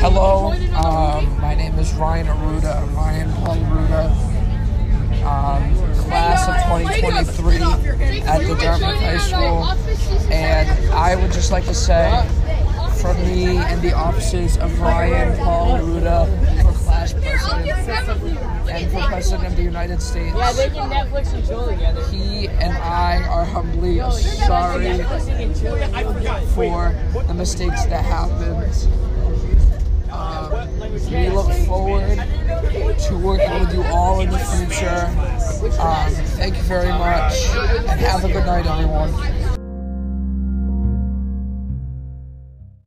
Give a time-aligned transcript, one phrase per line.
[0.00, 4.10] Hello, um, my name is Ryan Aruda, Ryan Paul Aruda,
[5.26, 7.56] um, class of 2023
[8.22, 12.26] at the Dartmouth High School, and I would just like to say,
[13.00, 17.68] from me and the offices of Ryan Paul Aruda for class president
[18.70, 22.02] and for president of the United States, Yeah, they can Netflix and chill together.
[22.06, 25.76] he and I are humbly sorry and chill.
[26.54, 26.94] for
[27.26, 28.72] the mistakes that happened.
[33.10, 35.06] To working with you all in the future.
[35.80, 37.34] Um, thank you very much,
[37.88, 39.59] and have a good night, everyone.